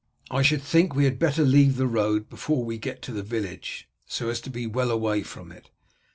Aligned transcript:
"I 0.31 0.41
should 0.41 0.63
think 0.63 0.95
we 0.95 1.03
had 1.05 1.19
better 1.19 1.43
leave 1.43 1.75
the 1.77 1.85
road 1.85 2.27
before 2.27 2.65
we 2.65 2.79
get 2.79 3.03
to 3.03 3.11
the 3.11 3.21
village, 3.21 3.87
so 4.07 4.29
as 4.31 4.41
to 4.41 4.49
be 4.49 4.65
well 4.65 4.89
away 4.89 5.21
from 5.21 5.51
it. 5.51 5.69